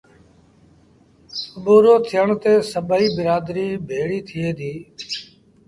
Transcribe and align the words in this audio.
سُڀورو 1.39 1.93
ٿيڻ 2.07 2.27
تي 2.41 2.53
سڀئيٚ 2.71 3.13
برآدريٚ 3.15 3.81
ڀيڙيٚ 3.89 4.25
ٿئي 4.27 4.49
ديٚ 4.57 4.79